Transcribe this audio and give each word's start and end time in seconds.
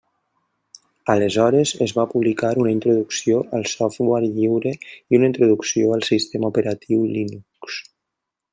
Aleshores 1.13 1.73
es 1.85 1.93
va 1.97 2.05
publicar 2.13 2.49
una 2.63 2.71
introducció 2.77 3.43
al 3.59 3.67
software 3.73 4.27
lliure 4.39 4.73
i 4.89 5.21
una 5.21 5.31
introducció 5.33 5.95
al 5.99 6.09
sistema 6.11 6.53
operatiu 6.55 7.05
Linux. 7.19 7.81